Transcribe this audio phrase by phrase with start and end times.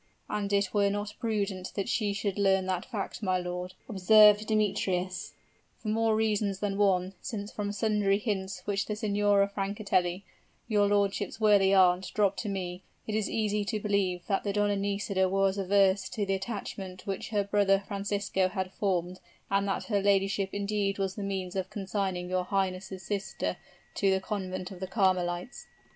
[0.27, 5.33] "And it were not prudent that she should learn that fact, my lord!" observed Demetrius,
[5.77, 10.23] "for more reasons than one; since from sundry hints which the Signora Francatelli,
[10.67, 14.75] your lordship's worthy aunt, dropped to me, it is easy to believe that the Donna
[14.75, 19.19] Nisida was averse to the attachment which her brother Francisco had formed,
[19.51, 23.57] and that her ladyship indeed was the means of consigning your highness' sister
[23.93, 25.67] to the convent of the Carmelites."